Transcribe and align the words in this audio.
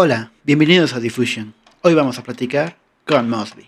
Hola, 0.00 0.30
bienvenidos 0.44 0.94
a 0.94 1.00
Diffusion. 1.00 1.54
Hoy 1.82 1.92
vamos 1.92 2.20
a 2.20 2.22
platicar 2.22 2.76
con 3.04 3.28
Mosby. 3.28 3.66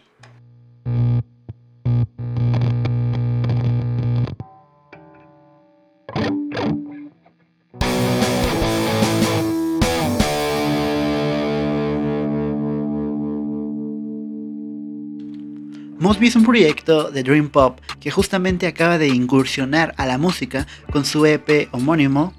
Mosby 15.98 16.28
es 16.28 16.36
un 16.36 16.44
proyecto 16.44 17.10
de 17.10 17.24
Dream 17.24 17.48
Pop 17.48 17.80
que 17.98 18.12
justamente 18.12 18.68
acaba 18.68 18.98
de 18.98 19.08
incursionar 19.08 19.96
a 19.96 20.06
la 20.06 20.16
música 20.16 20.68
con 20.92 21.04
su 21.04 21.26
EP 21.26 21.68
homónimo 21.72 22.32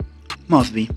Mosby. 0.48 0.90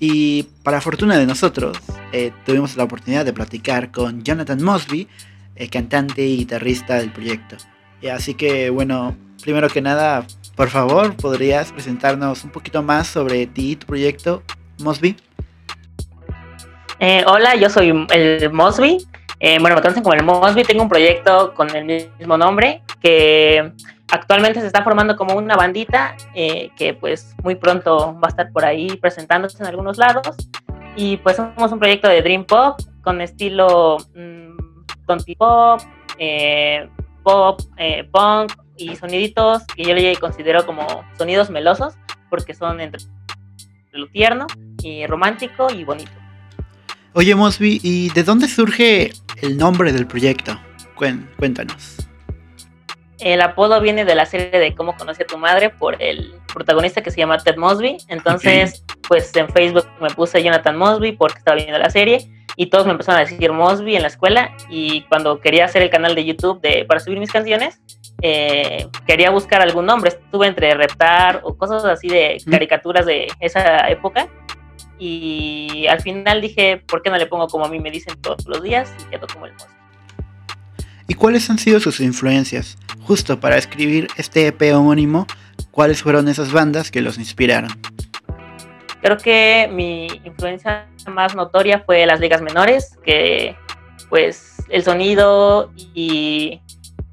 Y 0.00 0.44
para 0.64 0.80
fortuna 0.80 1.16
de 1.16 1.26
nosotros, 1.26 1.78
eh, 2.12 2.32
tuvimos 2.44 2.76
la 2.76 2.84
oportunidad 2.84 3.24
de 3.24 3.32
platicar 3.32 3.90
con 3.90 4.22
Jonathan 4.22 4.62
Mosby, 4.62 5.08
el 5.56 5.70
cantante 5.70 6.22
y 6.22 6.38
guitarrista 6.38 6.96
del 6.96 7.12
proyecto. 7.12 7.56
Así 8.12 8.34
que, 8.34 8.70
bueno, 8.70 9.16
primero 9.42 9.68
que 9.68 9.80
nada, 9.82 10.26
por 10.56 10.68
favor, 10.68 11.14
¿podrías 11.16 11.72
presentarnos 11.72 12.44
un 12.44 12.50
poquito 12.50 12.82
más 12.82 13.06
sobre 13.06 13.46
ti 13.46 13.72
y 13.72 13.76
tu 13.76 13.86
proyecto, 13.86 14.42
Mosby? 14.82 15.16
Eh, 16.98 17.24
hola, 17.26 17.56
yo 17.56 17.70
soy 17.70 18.06
el 18.12 18.52
Mosby. 18.52 19.06
Eh, 19.40 19.58
bueno, 19.58 19.74
me 19.74 19.82
conocen 19.82 20.02
como 20.02 20.14
el 20.14 20.22
Mosby. 20.22 20.64
Tengo 20.64 20.82
un 20.82 20.88
proyecto 20.88 21.54
con 21.54 21.74
el 21.74 22.10
mismo 22.18 22.36
nombre 22.36 22.82
que 23.02 23.72
actualmente 24.10 24.60
se 24.60 24.66
está 24.66 24.82
formando 24.82 25.16
como 25.16 25.34
una 25.34 25.56
bandita 25.56 26.16
eh, 26.34 26.70
que 26.76 26.94
pues 26.94 27.34
muy 27.42 27.54
pronto 27.54 28.18
va 28.20 28.26
a 28.26 28.30
estar 28.30 28.52
por 28.52 28.64
ahí 28.64 28.96
presentándose 28.96 29.62
en 29.62 29.68
algunos 29.68 29.96
lados. 29.96 30.36
Y 31.00 31.16
pues 31.16 31.36
somos 31.36 31.72
un 31.72 31.78
proyecto 31.78 32.08
de 32.08 32.20
Dream 32.20 32.44
Pop 32.44 32.78
con 33.02 33.22
estilo 33.22 33.96
mmm, 34.14 34.50
pop, 35.38 35.80
eh, 36.18 36.86
pop, 37.22 37.58
eh, 37.78 38.06
punk 38.12 38.52
y 38.76 38.94
soniditos 38.96 39.62
que 39.74 39.84
yo 39.84 39.94
le 39.94 40.14
considero 40.16 40.66
como 40.66 40.86
sonidos 41.16 41.48
melosos 41.48 41.94
porque 42.28 42.52
son 42.52 42.82
entre 42.82 43.00
lo 43.92 44.08
tierno 44.08 44.46
y 44.82 45.06
romántico 45.06 45.68
y 45.72 45.84
bonito. 45.84 46.10
Oye 47.14 47.34
Mosby, 47.34 47.80
¿y 47.82 48.10
de 48.10 48.22
dónde 48.22 48.46
surge 48.46 49.12
el 49.40 49.56
nombre 49.56 49.94
del 49.94 50.06
proyecto? 50.06 50.60
Cuéntanos. 50.96 51.96
El 53.20 53.40
apodo 53.40 53.80
viene 53.80 54.04
de 54.04 54.14
la 54.14 54.26
serie 54.26 54.50
de 54.50 54.74
Cómo 54.74 54.94
conoce 54.98 55.22
a 55.22 55.26
tu 55.26 55.38
madre 55.38 55.70
por 55.70 56.02
el 56.02 56.34
protagonista 56.52 57.02
que 57.02 57.10
se 57.10 57.18
llama 57.18 57.38
Ted 57.38 57.56
Mosby. 57.56 57.98
Entonces, 58.08 58.84
pues 59.08 59.34
en 59.36 59.48
Facebook 59.48 59.86
me 60.00 60.10
puse 60.10 60.42
Jonathan 60.42 60.76
Mosby 60.76 61.12
porque 61.12 61.38
estaba 61.38 61.56
viendo 61.56 61.78
la 61.78 61.90
serie 61.90 62.30
y 62.56 62.66
todos 62.66 62.86
me 62.86 62.92
empezaron 62.92 63.20
a 63.20 63.24
decir 63.24 63.52
Mosby 63.52 63.96
en 63.96 64.02
la 64.02 64.08
escuela 64.08 64.54
y 64.68 65.02
cuando 65.02 65.40
quería 65.40 65.64
hacer 65.64 65.82
el 65.82 65.90
canal 65.90 66.14
de 66.14 66.24
YouTube 66.24 66.60
de, 66.60 66.84
para 66.84 67.00
subir 67.00 67.18
mis 67.18 67.32
canciones, 67.32 67.80
eh, 68.22 68.86
quería 69.06 69.30
buscar 69.30 69.62
algún 69.62 69.86
nombre. 69.86 70.10
Estuve 70.10 70.46
entre 70.46 70.74
Reptar 70.74 71.40
o 71.42 71.56
cosas 71.56 71.84
así 71.84 72.08
de 72.08 72.42
caricaturas 72.50 73.06
de 73.06 73.28
esa 73.40 73.88
época 73.88 74.28
y 74.98 75.86
al 75.88 76.02
final 76.02 76.40
dije, 76.40 76.82
¿por 76.86 77.02
qué 77.02 77.10
no 77.10 77.16
le 77.16 77.26
pongo 77.26 77.48
como 77.48 77.64
a 77.64 77.68
mí 77.68 77.80
me 77.80 77.90
dicen 77.90 78.20
todos 78.20 78.46
los 78.46 78.62
días? 78.62 78.92
Y 79.00 79.10
quedó 79.10 79.26
como 79.26 79.46
el 79.46 79.52
Mosby. 79.52 79.74
¿Y 81.08 81.14
cuáles 81.14 81.50
han 81.50 81.58
sido 81.58 81.80
sus 81.80 81.98
influencias? 82.00 82.76
Justo 83.02 83.40
para 83.40 83.56
escribir 83.56 84.06
este 84.16 84.46
EP 84.46 84.74
homónimo, 84.74 85.26
¿cuáles 85.70 86.02
fueron 86.02 86.28
esas 86.28 86.52
bandas 86.52 86.90
que 86.90 87.00
los 87.00 87.18
inspiraron? 87.18 87.70
Creo 89.02 89.16
que 89.16 89.68
mi 89.72 90.06
influencia 90.24 90.86
más 91.06 91.34
notoria 91.34 91.80
fue 91.80 92.04
las 92.06 92.20
ligas 92.20 92.42
menores, 92.42 92.98
que 93.04 93.56
pues 94.08 94.62
el 94.68 94.82
sonido 94.82 95.72
y 95.94 96.60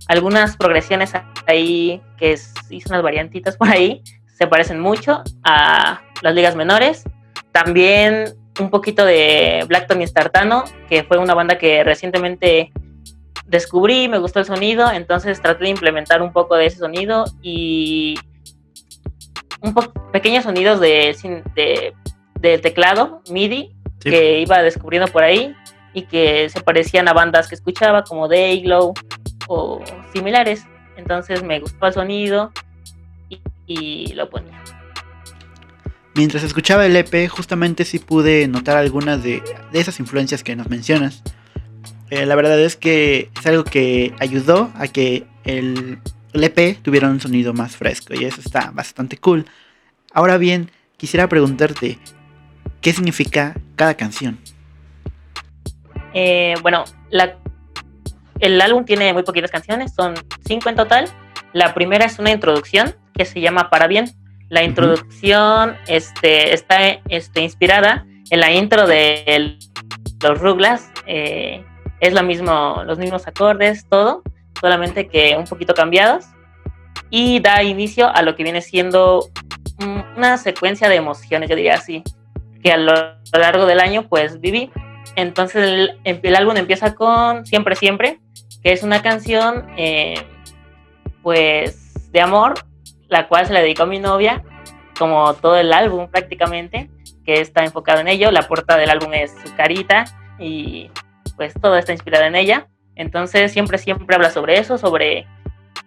algunas 0.08 0.58
progresiones 0.58 1.14
ahí, 1.48 2.02
que 2.18 2.34
hice 2.34 2.90
unas 2.90 3.04
variantitas 3.04 3.56
por 3.56 3.70
ahí, 3.70 4.02
se 4.38 4.48
parecen 4.48 4.80
mucho 4.80 5.24
a 5.44 6.02
las 6.22 6.36
ligas 6.36 6.56
menores. 6.56 7.04
También 7.52 8.36
un 8.60 8.70
poquito 8.70 9.06
de 9.06 9.64
Black 9.68 9.88
Tommy 9.88 10.08
Startano, 10.08 10.64
que 10.90 11.04
fue 11.04 11.18
una 11.18 11.34
banda 11.34 11.58
que 11.58 11.84
recientemente 11.84 12.72
descubrí, 13.46 14.08
me 14.08 14.18
gustó 14.18 14.40
el 14.40 14.46
sonido, 14.46 14.92
entonces 14.92 15.42
traté 15.42 15.66
de 15.66 15.70
implementar 15.70 16.22
un 16.22 16.34
poco 16.34 16.56
de 16.56 16.66
ese 16.66 16.80
sonido 16.80 17.26
y 17.42 18.20
un 19.62 19.74
pequeños 20.12 20.44
sonidos 20.44 20.80
de, 20.80 21.16
de, 22.40 22.58
teclado 22.60 23.22
MIDI 23.30 23.76
que 24.00 24.40
iba 24.40 24.62
descubriendo 24.62 25.12
por 25.12 25.24
ahí 25.24 25.56
y 25.94 26.04
que 26.04 26.50
se 26.50 26.62
parecían 26.62 27.08
a 27.08 27.14
bandas 27.14 27.48
que 27.48 27.56
escuchaba 27.56 28.04
como 28.04 28.28
Dayglow 28.28 28.94
o 29.48 29.82
similares. 30.14 30.66
Entonces 30.96 31.44
me 31.44 31.60
gustó 31.60 31.88
el 31.88 31.94
sonido 31.94 32.52
y, 33.30 33.42
y 33.66 34.14
lo 34.14 34.30
ponía. 34.30 34.62
Mientras 36.16 36.44
escuchaba 36.44 36.86
el 36.86 36.96
EP, 36.96 37.30
justamente 37.30 37.86
sí 37.86 38.00
pude 38.00 38.48
notar 38.48 38.78
algunas 38.78 39.24
de, 39.24 39.44
de 39.72 39.80
esas 39.80 40.00
influencias 40.00 40.44
que 40.44 40.56
nos 40.56 40.70
mencionas. 40.70 41.22
Eh, 42.10 42.26
la 42.26 42.36
verdad 42.36 42.60
es 42.60 42.76
que 42.76 43.30
es 43.38 43.46
algo 43.46 43.64
que 43.64 44.14
ayudó 44.20 44.72
a 44.76 44.88
que 44.88 45.26
el, 45.44 46.00
EP 46.44 46.82
tuviera 46.82 47.08
un 47.08 47.20
sonido 47.20 47.54
más 47.54 47.76
fresco 47.76 48.14
y 48.14 48.26
eso 48.26 48.42
está 48.42 48.72
bastante 48.72 49.18
cool. 49.18 49.46
Ahora 50.12 50.38
bien, 50.38 50.72
quisiera 50.98 51.28
preguntarte, 51.28 51.98
¿qué 52.82 52.94
significa 52.94 53.56
cada 53.76 53.96
canción? 53.96 54.40
Eh, 56.14 56.56
bueno, 56.62 56.86
el 58.40 58.62
álbum 58.62 58.86
tiene 58.86 59.14
muy 59.14 59.24
poquitas 59.24 59.52
canciones, 59.52 59.94
son 59.94 60.16
cinco 60.46 60.70
en 60.70 60.76
total. 60.76 61.10
La 61.54 61.74
primera 61.74 62.06
es 62.06 62.20
una 62.20 62.32
introducción 62.32 62.96
que 63.14 63.26
se 63.26 63.42
llama 63.42 63.70
Para 63.70 63.88
Bien. 63.88 64.10
La 64.50 64.64
introducción 64.64 65.76
este, 65.88 66.54
está 66.54 67.02
este, 67.10 67.42
inspirada 67.42 68.06
en 68.30 68.40
la 68.40 68.52
intro 68.52 68.88
de 68.88 69.58
los 70.22 70.40
Ruglas, 70.40 70.90
eh, 71.06 71.64
es 72.00 72.14
lo 72.14 72.24
mismo, 72.24 72.84
los 72.86 72.98
mismos 72.98 73.28
acordes, 73.28 73.86
todo, 73.90 74.24
solamente 74.60 75.08
que 75.08 75.36
un 75.38 75.46
poquito 75.46 75.74
cambiados. 75.74 76.26
Y 77.10 77.40
da 77.40 77.64
inicio 77.64 78.14
a 78.14 78.22
lo 78.22 78.36
que 78.36 78.44
viene 78.44 78.62
siendo 78.62 79.30
una 80.16 80.38
secuencia 80.38 80.90
de 80.90 80.96
emociones, 80.96 81.50
yo 81.50 81.56
diría 81.56 81.76
así, 81.76 82.04
que 82.62 82.72
a 82.72 82.78
lo, 82.78 82.94
largo 83.34 83.66
del 83.66 83.80
año 83.80 84.08
pues 84.08 84.40
viví. 84.40 84.72
Entonces 85.16 85.64
el, 85.64 86.00
el, 86.04 86.36
álbum 86.36 86.58
empieza 86.58 86.96
con 86.96 87.46
Siempre 87.46 87.76
Siempre, 87.76 88.20
que 88.62 88.72
es 88.72 88.84
una 88.84 89.02
canción 89.02 89.68
eh, 89.78 90.16
pues 91.22 92.12
de 92.12 92.22
amor, 92.22 92.56
la 93.08 93.28
cual 93.28 93.48
se 93.48 93.54
la 93.54 93.62
dedicó 93.62 93.84
a 93.84 93.88
mi 93.88 94.00
novia, 94.00 94.44
como 94.98 95.34
todo 95.36 95.58
el 95.58 95.72
álbum 95.74 96.10
prácticamente, 96.10 96.90
que 97.26 97.42
está 97.42 97.64
enfocado 97.64 98.00
en 98.00 98.08
ello. 98.08 98.32
La 98.32 98.48
portada 98.48 98.80
del 98.80 98.90
álbum 98.90 99.14
es 99.14 99.36
su 99.44 99.56
carita 99.56 100.06
y 100.40 100.90
pues 101.36 101.54
todo 101.62 101.78
está 101.78 101.94
inspirado 101.94 102.26
en 102.26 102.36
ella. 102.36 102.68
Entonces 102.98 103.52
siempre, 103.52 103.78
siempre 103.78 104.16
habla 104.16 104.32
sobre 104.32 104.58
eso, 104.58 104.78
sobre 104.78 105.28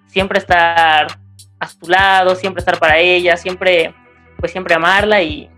siempre 0.07 0.39
estar 0.39 1.19
a 1.59 1.69
su 1.69 1.89
lado, 1.89 2.35
siempre 2.37 2.61
estar 2.61 2.79
para 2.79 2.99
ella, 2.99 3.37
siempre, 3.37 3.95
pues 4.39 4.53
siempre 4.53 4.75
amarla 4.75 5.21
y 5.21 5.51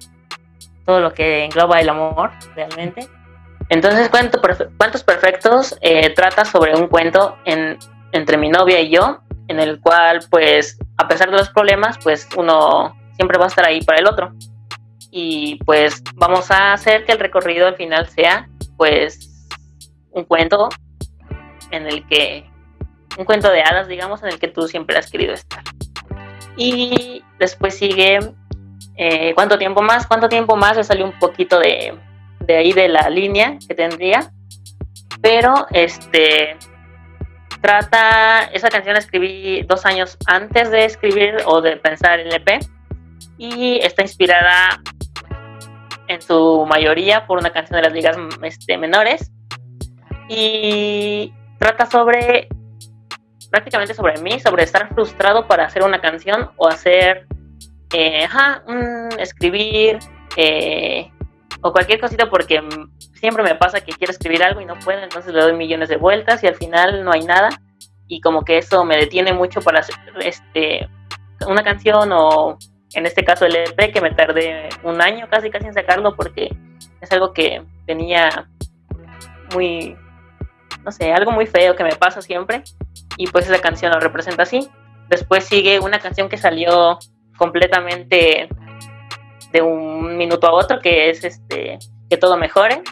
todo 0.85 1.01
lo 1.01 1.13
que 1.13 1.45
engloba 1.45 1.81
el 1.81 1.91
amor 1.91 2.31
realmente. 2.57 3.07
Entonces, 3.69 4.09
Cuentos 4.09 5.05
Perfectos 5.05 5.79
eh, 5.81 6.11
trata 6.11 6.45
sobre 6.45 6.75
un 6.75 6.89
cuento 6.89 7.37
en, 7.45 7.79
entre 8.13 8.37
mi 8.37 8.49
novia 8.49 8.81
y 8.81 8.91
yo, 8.91 9.21
en 9.49 9.61
el 9.61 9.81
cual, 9.81 10.21
pues, 10.31 10.79
a 10.97 11.07
pesar 11.07 11.31
de 11.31 11.37
los 11.37 11.51
problemas, 11.51 11.99
pues 12.03 12.29
uno 12.37 12.97
siempre 13.15 13.39
va 13.39 13.45
a 13.45 13.49
estar 13.49 13.65
ahí 13.65 13.81
para 13.83 13.99
el 13.99 14.07
otro. 14.07 14.33
Y 15.11 15.57
pues 15.65 16.03
vamos 16.15 16.51
a 16.51 16.73
hacer 16.73 17.05
que 17.05 17.13
el 17.13 17.19
recorrido 17.19 17.67
al 17.67 17.77
final 17.77 18.09
sea, 18.09 18.49
pues, 18.77 19.49
un 20.11 20.25
cuento 20.25 20.69
en 21.73 21.87
el 21.87 22.07
que, 22.07 22.49
un 23.19 23.25
cuento 23.25 23.51
de 23.51 23.63
hadas, 23.63 23.89
digamos, 23.89 24.23
en 24.23 24.29
el 24.29 24.39
que 24.39 24.49
tú 24.49 24.69
siempre 24.69 24.97
has 24.97 25.11
querido 25.11 25.35
estar. 25.35 25.63
Y 26.57 27.25
después 27.39 27.77
sigue, 27.77 28.21
eh, 28.97 29.33
¿cuánto 29.35 29.59
tiempo 29.59 29.83
más? 29.83 30.07
¿Cuánto 30.07 30.29
tiempo 30.29 30.57
más? 30.57 30.77
Le 30.77 30.85
salió 30.85 31.05
un 31.05 31.19
poquito 31.19 31.59
de, 31.59 31.99
de 32.41 32.57
ahí 32.57 32.73
de 32.73 32.89
la 32.89 33.11
línea 33.11 33.59
que 33.67 33.75
tendría. 33.75 34.31
Pero, 35.21 35.67
este, 35.71 36.57
trata, 37.61 38.45
esa 38.53 38.69
canción 38.69 38.95
la 38.95 39.01
escribí 39.01 39.63
dos 39.63 39.87
años 39.87 40.19
antes 40.27 40.71
de 40.71 40.85
escribir 40.85 41.37
o 41.47 41.61
de 41.61 41.77
pensar 41.77 42.21
en 42.21 42.27
el 42.29 42.35
EP 42.35 42.61
y 43.39 43.79
está 43.79 44.03
inspirada 44.03 44.83
en 46.09 46.21
su 46.21 46.67
mayoría 46.69 47.27
por 47.27 47.39
una 47.39 47.51
canción 47.51 47.77
de 47.77 47.83
las 47.83 47.93
ligas 47.93 48.17
este, 48.43 48.77
menores 48.77 49.33
y 50.29 51.33
trata 51.63 51.87
sobre 51.87 52.49
prácticamente 53.53 53.95
sobre 53.95 54.21
mí, 54.21 54.41
sobre 54.41 54.65
estar 54.65 54.89
frustrado 54.93 55.47
para 55.47 55.67
hacer 55.67 55.85
una 55.85 56.01
canción 56.01 56.51
o 56.57 56.67
hacer, 56.67 57.27
eh, 57.95 58.27
escribir 59.19 59.99
eh, 60.37 61.09
o 61.61 61.71
cualquier 61.71 62.01
cosita 62.01 62.29
porque 62.29 62.61
siempre 63.15 63.45
me 63.45 63.55
pasa 63.55 63.81
que 63.81 63.93
quiero 63.93 64.11
escribir 64.11 64.43
algo 64.43 64.61
y 64.61 64.65
no 64.65 64.77
puedo, 64.81 65.01
entonces 65.03 65.33
le 65.33 65.41
doy 65.41 65.53
millones 65.53 65.89
de 65.89 65.99
vueltas 65.99 66.43
y 66.43 66.49
al 66.49 66.57
final 66.57 67.05
no 67.05 67.13
hay 67.13 67.23
nada 67.23 67.51
y 68.09 68.21
como 68.21 68.43
que 68.43 68.59
eso 68.59 68.85
me 68.85 68.97
detiene 68.97 69.33
mucho 69.33 69.61
para 69.61 69.81
hacer 69.81 69.95
este 70.21 70.89
una 71.47 71.63
canción 71.63 72.11
o 72.13 72.59
en 72.95 73.07
este 73.07 73.25
caso 73.25 73.47
el 73.47 73.55
EP 73.55 73.93
que 73.93 74.01
me 74.01 74.11
tardé 74.11 74.69
un 74.83 75.01
año 75.01 75.29
casi 75.31 75.51
casi 75.51 75.67
en 75.67 75.75
sacarlo 75.75 76.17
porque 76.17 76.57
es 77.01 77.13
algo 77.13 77.33
que 77.33 77.63
tenía 77.87 78.49
muy 79.55 79.97
no 80.85 80.93
sé, 80.93 81.13
algo 81.13 81.33
muy 81.33 81.47
feo 81.47 81.77
que 81.77 81.85
me 81.85 81.97
pasa 81.97 82.23
siempre 82.23 82.63
y 83.17 83.27
pues 83.29 83.49
esa 83.49 83.61
canción 83.61 83.93
lo 83.93 84.01
representa 84.01 84.43
así. 84.43 84.69
Después 85.09 85.45
sigue 85.45 85.81
una 85.81 85.99
canción 85.99 86.29
que 86.29 86.39
salió 86.39 86.99
completamente 87.37 88.49
de 89.53 89.63
un 89.63 90.17
minuto 90.17 90.47
a 90.47 90.53
otro 90.53 90.81
que 90.81 91.11
es 91.11 91.25
este 91.25 91.79
que 92.09 92.17
todo 92.17 92.37
mejore 92.37 92.83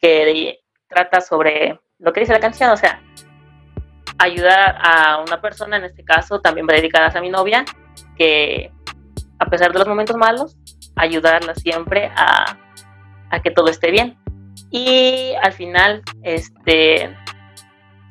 que 0.00 0.60
trata 0.88 1.20
sobre 1.20 1.78
lo 1.98 2.12
que 2.12 2.20
dice 2.20 2.32
la 2.32 2.40
canción, 2.40 2.70
o 2.70 2.76
sea, 2.76 3.02
ayudar 4.18 4.78
a 4.80 5.22
una 5.26 5.40
persona, 5.40 5.76
en 5.76 5.84
este 5.84 6.04
caso 6.04 6.40
también 6.40 6.66
dedicadas 6.66 7.16
a 7.16 7.20
mi 7.20 7.30
novia, 7.30 7.64
que 8.16 8.72
a 9.38 9.46
pesar 9.46 9.72
de 9.72 9.78
los 9.78 9.88
momentos 9.88 10.16
malos, 10.16 10.56
ayudarla 10.96 11.54
siempre 11.54 12.10
a, 12.16 12.56
a 13.30 13.42
que 13.42 13.50
todo 13.50 13.68
esté 13.68 13.90
bien. 13.90 14.18
Y 14.70 15.34
al 15.42 15.52
final, 15.52 16.02
este 16.22 17.16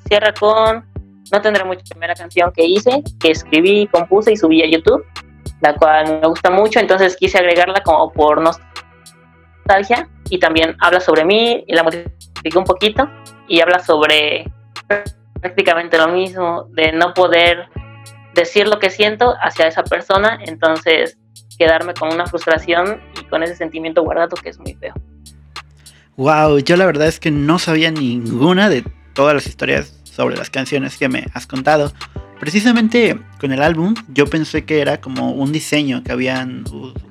cierra 0.07 0.33
con 0.33 0.85
No 1.31 1.41
tendré 1.41 1.63
mucha 1.63 1.83
primera 1.89 2.15
canción 2.15 2.51
que 2.53 2.65
hice, 2.65 3.03
que 3.19 3.31
escribí, 3.31 3.87
compuse 3.87 4.31
y 4.31 4.37
subí 4.37 4.63
a 4.63 4.67
YouTube, 4.67 5.03
la 5.61 5.75
cual 5.75 6.19
me 6.21 6.27
gusta 6.27 6.49
mucho, 6.49 6.79
entonces 6.79 7.17
quise 7.17 7.37
agregarla 7.37 7.81
como 7.83 8.11
por 8.11 8.41
nostalgia 8.41 10.09
y 10.29 10.39
también 10.39 10.75
habla 10.79 10.99
sobre 10.99 11.25
mí 11.25 11.63
y 11.67 11.73
la 11.73 11.83
modifiqué 11.83 12.57
un 12.57 12.63
poquito 12.63 13.09
y 13.47 13.59
habla 13.59 13.79
sobre 13.79 14.49
prácticamente 15.41 15.97
lo 15.97 16.07
mismo, 16.09 16.67
de 16.71 16.91
no 16.93 17.13
poder 17.13 17.67
decir 18.33 18.67
lo 18.67 18.79
que 18.79 18.89
siento 18.89 19.35
hacia 19.41 19.67
esa 19.67 19.83
persona, 19.83 20.39
entonces 20.45 21.17
quedarme 21.57 21.93
con 21.93 22.13
una 22.13 22.25
frustración 22.25 23.01
y 23.19 23.25
con 23.25 23.43
ese 23.43 23.55
sentimiento 23.55 24.03
guardado 24.03 24.35
que 24.35 24.49
es 24.49 24.59
muy 24.59 24.75
feo. 24.75 24.93
Wow, 26.15 26.59
yo 26.59 26.77
la 26.77 26.85
verdad 26.85 27.07
es 27.07 27.19
que 27.19 27.31
no 27.31 27.59
sabía 27.59 27.91
ninguna 27.91 28.69
de 28.69 28.83
todas 29.17 29.33
las 29.33 29.47
historias 29.47 29.93
sobre 30.03 30.37
las 30.37 30.51
canciones 30.51 30.95
que 30.95 31.09
me 31.09 31.25
has 31.33 31.47
contado. 31.47 31.91
Precisamente 32.39 33.19
con 33.39 33.51
el 33.51 33.63
álbum 33.63 33.95
yo 34.09 34.27
pensé 34.27 34.63
que 34.63 34.79
era 34.79 35.01
como 35.01 35.31
un 35.31 35.51
diseño 35.51 36.03
que 36.03 36.11
habían 36.11 36.63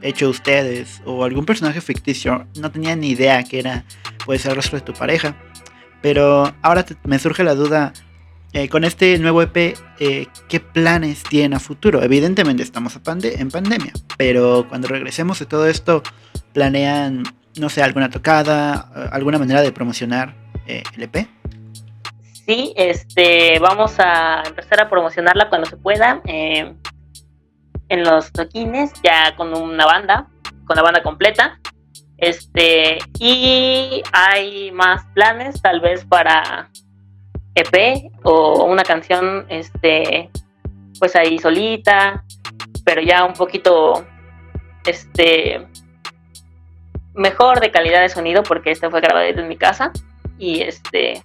hecho 0.02 0.30
ustedes 0.30 1.02
o 1.04 1.24
algún 1.24 1.44
personaje 1.44 1.80
ficticio. 1.80 2.46
No 2.60 2.70
tenía 2.70 2.94
ni 2.94 3.10
idea 3.10 3.42
que 3.42 3.58
era 3.58 3.84
puede 4.24 4.38
ser 4.38 4.52
el 4.52 4.56
rostro 4.56 4.78
de 4.78 4.84
tu 4.84 4.92
pareja. 4.92 5.34
Pero 6.00 6.54
ahora 6.62 6.86
me 7.02 7.18
surge 7.18 7.42
la 7.42 7.56
duda, 7.56 7.92
eh, 8.52 8.68
con 8.68 8.84
este 8.84 9.18
nuevo 9.18 9.42
EP, 9.42 9.76
eh, 9.98 10.28
¿qué 10.48 10.60
planes 10.60 11.24
tienen 11.24 11.54
a 11.54 11.58
futuro? 11.58 12.04
Evidentemente 12.04 12.62
estamos 12.62 12.94
en 12.94 13.50
pandemia, 13.50 13.92
pero 14.16 14.66
cuando 14.68 14.86
regresemos 14.86 15.40
de 15.40 15.46
todo 15.46 15.66
esto, 15.66 16.04
¿planean, 16.52 17.24
no 17.58 17.68
sé, 17.68 17.82
alguna 17.82 18.10
tocada, 18.10 19.10
alguna 19.10 19.38
manera 19.38 19.62
de 19.62 19.72
promocionar 19.72 20.36
eh, 20.68 20.84
el 20.94 21.02
EP? 21.02 21.26
Sí, 22.46 22.72
este, 22.76 23.58
vamos 23.58 23.98
a 23.98 24.44
empezar 24.46 24.80
a 24.80 24.88
promocionarla 24.88 25.48
cuando 25.48 25.68
se 25.68 25.76
pueda. 25.76 26.22
en 27.88 28.02
los 28.02 28.32
toquines, 28.32 28.92
ya 29.02 29.36
con 29.36 29.56
una 29.56 29.86
banda, 29.86 30.28
con 30.64 30.76
la 30.76 30.82
banda 30.82 31.02
completa. 31.02 31.60
Este, 32.18 32.98
y 33.18 34.02
hay 34.12 34.70
más 34.72 35.04
planes, 35.14 35.60
tal 35.60 35.80
vez 35.80 36.04
para 36.04 36.70
EP 37.54 38.10
o 38.22 38.64
una 38.64 38.82
canción, 38.82 39.46
este, 39.48 40.30
pues 40.98 41.14
ahí 41.16 41.38
solita, 41.38 42.24
pero 42.84 43.02
ya 43.02 43.24
un 43.24 43.34
poquito, 43.34 44.06
este, 44.86 45.66
mejor 47.14 47.60
de 47.60 47.70
calidad 47.70 48.02
de 48.02 48.08
sonido 48.08 48.42
porque 48.42 48.70
este 48.70 48.88
fue 48.90 49.00
grabado 49.00 49.26
en 49.26 49.48
mi 49.48 49.56
casa 49.56 49.92
y 50.38 50.62
este, 50.62 51.22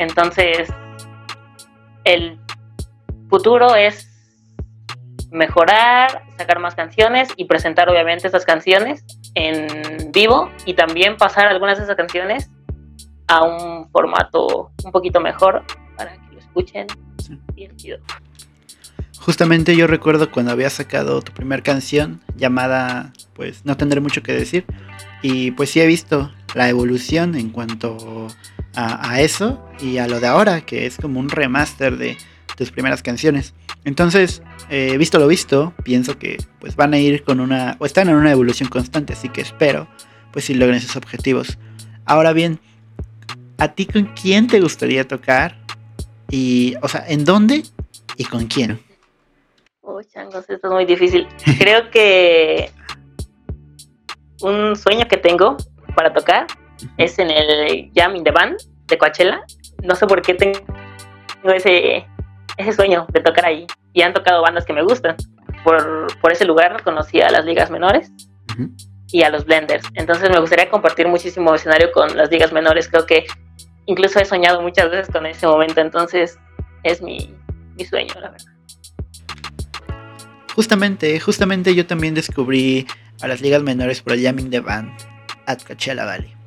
entonces, 0.00 0.72
el 2.04 2.40
futuro 3.28 3.76
es 3.76 4.08
mejorar, 5.30 6.24
sacar 6.38 6.58
más 6.58 6.74
canciones 6.74 7.28
y 7.36 7.44
presentar 7.44 7.90
obviamente 7.90 8.26
esas 8.26 8.46
canciones 8.46 9.04
en 9.34 10.10
vivo 10.10 10.50
y 10.64 10.72
también 10.72 11.18
pasar 11.18 11.48
algunas 11.48 11.76
de 11.76 11.84
esas 11.84 11.96
canciones 11.96 12.50
a 13.28 13.44
un 13.44 13.90
formato 13.90 14.72
un 14.82 14.90
poquito 14.90 15.20
mejor 15.20 15.64
para 15.98 16.14
que 16.14 16.32
lo 16.32 16.40
escuchen 16.40 16.86
Justamente 19.20 19.76
yo 19.76 19.86
recuerdo 19.86 20.32
cuando 20.32 20.50
había 20.50 20.70
sacado 20.70 21.20
tu 21.20 21.32
primera 21.32 21.62
canción 21.62 22.22
llamada 22.36 23.12
pues 23.34 23.66
no 23.66 23.76
tendré 23.76 24.00
mucho 24.00 24.22
que 24.22 24.32
decir 24.32 24.64
y 25.20 25.50
pues 25.50 25.70
sí 25.70 25.80
he 25.80 25.86
visto 25.86 26.32
la 26.54 26.70
evolución 26.70 27.34
en 27.34 27.50
cuanto 27.50 28.28
a, 28.74 29.20
eso 29.20 29.64
y 29.80 29.98
a 29.98 30.06
lo 30.06 30.20
de 30.20 30.26
ahora 30.26 30.60
que 30.60 30.86
es 30.86 30.96
como 30.96 31.18
un 31.20 31.28
remaster 31.28 31.96
de 31.96 32.16
tus 32.56 32.70
primeras 32.70 33.02
canciones. 33.02 33.54
Entonces, 33.84 34.42
eh, 34.68 34.96
visto 34.98 35.18
lo 35.18 35.26
visto, 35.26 35.72
pienso 35.82 36.18
que 36.18 36.36
pues 36.58 36.76
van 36.76 36.94
a 36.94 36.98
ir 36.98 37.24
con 37.24 37.40
una, 37.40 37.76
o 37.78 37.86
están 37.86 38.08
en 38.08 38.16
una 38.16 38.30
evolución 38.30 38.68
constante, 38.68 39.14
así 39.14 39.28
que 39.28 39.40
espero 39.40 39.88
pues 40.32 40.44
si 40.44 40.54
logren 40.54 40.80
sus 40.80 40.96
objetivos. 40.96 41.58
Ahora 42.04 42.32
bien, 42.32 42.60
¿a 43.58 43.68
ti 43.68 43.86
con 43.86 44.04
quién 44.20 44.46
te 44.46 44.60
gustaría 44.60 45.06
tocar? 45.06 45.56
Y, 46.30 46.74
o 46.82 46.88
sea, 46.88 47.04
¿en 47.08 47.24
dónde 47.24 47.64
y 48.16 48.24
con 48.24 48.46
quién? 48.46 48.80
Uy, 49.82 50.04
changos, 50.04 50.48
esto 50.48 50.68
es 50.68 50.72
muy 50.72 50.84
difícil. 50.84 51.26
Creo 51.58 51.90
que 51.90 52.70
un 54.42 54.76
sueño 54.76 55.06
que 55.08 55.16
tengo 55.16 55.56
para 55.94 56.12
tocar 56.12 56.46
es 56.96 57.18
en 57.18 57.30
el 57.30 57.90
Jam 57.94 58.16
in 58.16 58.24
the 58.24 58.30
Band 58.30 58.56
de 58.86 58.98
Coachella. 58.98 59.40
No 59.82 59.94
sé 59.94 60.06
por 60.06 60.22
qué 60.22 60.34
tengo 60.34 60.60
ese, 61.54 62.06
ese 62.56 62.72
sueño 62.72 63.06
de 63.12 63.20
tocar 63.20 63.46
ahí. 63.46 63.66
Y 63.92 64.02
han 64.02 64.12
tocado 64.12 64.42
bandas 64.42 64.64
que 64.64 64.72
me 64.72 64.82
gustan. 64.82 65.16
Por, 65.64 66.06
por 66.20 66.32
ese 66.32 66.44
lugar 66.44 66.82
conocí 66.82 67.20
a 67.20 67.30
las 67.30 67.44
ligas 67.44 67.70
menores 67.70 68.12
y 69.12 69.22
a 69.22 69.30
los 69.30 69.44
blenders. 69.44 69.86
Entonces 69.94 70.30
me 70.30 70.38
gustaría 70.38 70.68
compartir 70.70 71.08
muchísimo 71.08 71.54
escenario 71.54 71.90
con 71.92 72.16
las 72.16 72.30
ligas 72.30 72.52
menores. 72.52 72.88
Creo 72.88 73.06
que 73.06 73.26
incluso 73.86 74.20
he 74.20 74.24
soñado 74.24 74.62
muchas 74.62 74.90
veces 74.90 75.12
con 75.12 75.26
ese 75.26 75.46
momento. 75.46 75.80
Entonces 75.80 76.38
es 76.82 77.02
mi, 77.02 77.34
mi 77.76 77.84
sueño, 77.84 78.14
la 78.20 78.30
verdad. 78.30 78.46
Justamente, 80.54 81.18
justamente 81.20 81.74
yo 81.74 81.86
también 81.86 82.14
descubrí 82.14 82.86
a 83.22 83.28
las 83.28 83.40
ligas 83.40 83.62
menores 83.62 84.02
por 84.02 84.14
el 84.14 84.22
Jamming 84.22 84.50
the 84.50 84.60
Band 84.60 84.90
at 85.46 85.58
Coachella 85.66 86.04
Valley. 86.04 86.39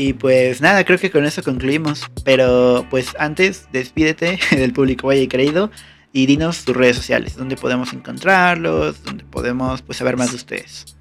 Y 0.00 0.12
pues 0.12 0.60
nada, 0.60 0.84
creo 0.84 0.96
que 0.96 1.10
con 1.10 1.26
eso 1.26 1.42
concluimos. 1.42 2.08
Pero 2.24 2.86
pues 2.88 3.16
antes, 3.18 3.68
despídete 3.72 4.38
del 4.52 4.72
público 4.72 5.12
y 5.12 5.26
creído 5.26 5.70
y 6.12 6.26
dinos 6.26 6.64
tus 6.64 6.76
redes 6.76 6.96
sociales, 6.96 7.36
donde 7.36 7.56
podemos 7.56 7.92
encontrarlos, 7.92 9.02
donde 9.02 9.24
podemos 9.24 9.82
pues 9.82 9.98
saber 9.98 10.16
más 10.16 10.30
de 10.30 10.36
ustedes. 10.36 10.96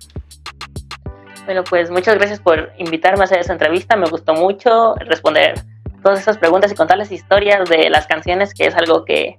Bueno, 1.46 1.64
pues 1.64 1.92
muchas 1.92 2.16
gracias 2.16 2.40
por 2.40 2.74
invitarme 2.80 3.22
a 3.22 3.26
hacer 3.26 3.40
esta 3.40 3.54
entrevista. 3.54 3.96
Me 3.96 4.10
gustó 4.10 4.34
mucho 4.34 4.96
responder 4.96 5.62
todas 6.02 6.20
esas 6.20 6.40
preguntas 6.40 6.72
y 6.72 6.76
contarles 6.76 7.12
historias 7.12 7.70
de 7.70 7.92
las 7.92 8.08
canciones, 8.08 8.52
que 8.56 8.66
es 8.66 8.76
algo 8.76 9.06
que 9.06 9.38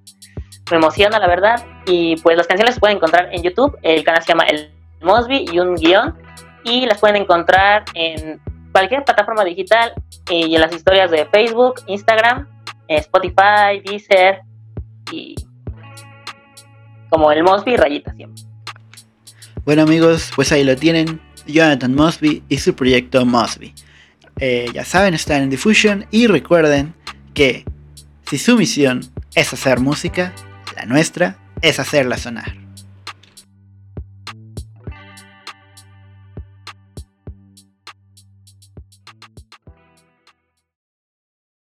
me 0.70 0.76
emociona, 0.76 1.18
la 1.18 1.26
verdad. 1.26 1.66
Y 1.84 2.14
pues 2.18 2.36
las 2.36 2.46
canciones 2.46 2.76
se 2.76 2.80
pueden 2.80 2.98
encontrar 2.98 3.28
en 3.32 3.42
YouTube. 3.42 3.76
El 3.82 4.04
canal 4.04 4.22
se 4.22 4.28
llama 4.28 4.44
El 4.44 4.70
Mosby 5.02 5.46
y 5.52 5.58
un 5.58 5.74
guion. 5.74 6.16
Y 6.62 6.86
las 6.86 6.98
pueden 6.98 7.16
encontrar 7.16 7.84
en 7.94 8.40
cualquier 8.78 9.04
plataforma 9.04 9.44
digital 9.44 9.92
y 10.30 10.54
en 10.54 10.61
las 10.61 10.73
historias 10.73 11.11
de 11.11 11.26
Facebook, 11.26 11.82
Instagram, 11.88 12.47
Spotify, 12.87 13.80
Deezer 13.85 14.42
y 15.11 15.35
como 17.08 17.32
el 17.32 17.42
Mosby 17.42 17.76
rayita 17.76 18.14
siempre. 18.14 18.44
Bueno 19.64 19.82
amigos, 19.82 20.30
pues 20.37 20.52
ahí 20.52 20.62
lo 20.62 20.76
tienen, 20.76 21.20
Jonathan 21.47 21.92
Mosby 21.92 22.44
y 22.49 22.58
su 22.58 22.75
proyecto 22.75 23.26
Mosby. 23.26 23.75
Eh, 24.38 24.66
ya 24.73 24.85
saben, 24.85 25.12
están 25.14 25.42
en 25.42 25.50
Diffusion 25.50 26.06
y 26.12 26.28
recuerden 26.28 26.94
que 27.35 27.64
si 28.30 28.38
su 28.38 28.56
misión 28.56 29.00
es 29.35 29.52
hacer 29.52 29.80
música, 29.80 30.32
la 30.76 30.87
nuestra 30.87 31.37
es 31.62 31.80
hacerla 31.80 32.16
sonar. 32.16 32.67